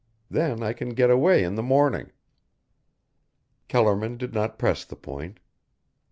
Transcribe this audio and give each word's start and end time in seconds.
Then 0.31 0.63
I 0.63 0.73
can 0.73 0.95
get 0.95 1.11
away 1.11 1.43
in 1.43 1.53
the 1.53 1.61
morning." 1.61 2.11
Kellerman 3.67 4.17
did 4.17 4.33
not 4.33 4.57
press 4.57 4.83
the 4.83 4.95
point. 4.95 5.39